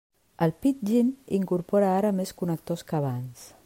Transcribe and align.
El 0.45 0.53
Pidgin 0.65 1.11
incorpora 1.41 1.93
ara 2.01 2.13
més 2.23 2.35
connectors 2.43 2.87
que 2.91 3.01
abans. 3.03 3.51